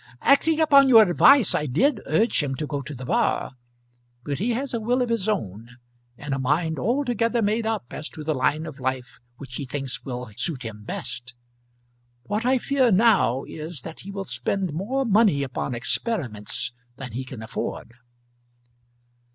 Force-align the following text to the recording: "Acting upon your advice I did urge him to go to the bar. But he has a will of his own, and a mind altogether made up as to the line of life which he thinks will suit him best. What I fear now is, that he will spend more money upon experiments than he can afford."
"Acting 0.23 0.59
upon 0.59 0.89
your 0.89 1.03
advice 1.03 1.53
I 1.53 1.67
did 1.67 2.01
urge 2.07 2.41
him 2.41 2.55
to 2.55 2.65
go 2.65 2.81
to 2.81 2.95
the 2.95 3.05
bar. 3.05 3.51
But 4.23 4.39
he 4.39 4.49
has 4.53 4.73
a 4.73 4.79
will 4.79 4.99
of 5.03 5.09
his 5.09 5.29
own, 5.29 5.77
and 6.17 6.33
a 6.33 6.39
mind 6.39 6.79
altogether 6.79 7.43
made 7.43 7.67
up 7.67 7.85
as 7.91 8.09
to 8.09 8.23
the 8.23 8.33
line 8.33 8.65
of 8.65 8.79
life 8.79 9.19
which 9.37 9.57
he 9.57 9.65
thinks 9.67 10.03
will 10.03 10.31
suit 10.35 10.63
him 10.63 10.85
best. 10.85 11.35
What 12.23 12.47
I 12.47 12.57
fear 12.57 12.91
now 12.91 13.43
is, 13.43 13.81
that 13.81 13.99
he 13.99 14.09
will 14.09 14.25
spend 14.25 14.73
more 14.73 15.05
money 15.05 15.43
upon 15.43 15.75
experiments 15.75 16.71
than 16.95 17.11
he 17.11 17.23
can 17.23 17.43
afford." 17.43 17.93